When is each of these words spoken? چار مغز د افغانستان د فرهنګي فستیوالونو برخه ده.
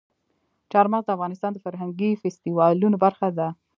چار 0.71 0.85
مغز 0.91 1.05
د 1.05 1.09
افغانستان 1.17 1.51
د 1.53 1.57
فرهنګي 1.65 2.11
فستیوالونو 2.21 2.97
برخه 3.05 3.27
ده. 3.37 3.47